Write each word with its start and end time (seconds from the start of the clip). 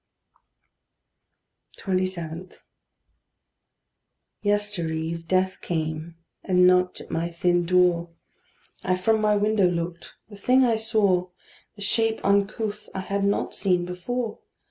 27. 1.77 2.53
Yestereve, 4.43 5.27
Death 5.27 5.61
came, 5.61 6.15
and 6.43 6.65
knocked 6.65 7.01
at 7.01 7.11
my 7.11 7.29
thin 7.29 7.67
door. 7.67 8.09
I 8.83 8.97
from 8.97 9.21
my 9.21 9.35
window 9.35 9.67
looked: 9.69 10.13
the 10.27 10.37
thing 10.37 10.63
I 10.65 10.75
saw, 10.77 11.29
The 11.75 11.83
shape 11.83 12.19
uncouth, 12.23 12.89
I 12.95 13.01
had 13.01 13.23
not 13.23 13.53
seen 13.53 13.85
before. 13.85 14.39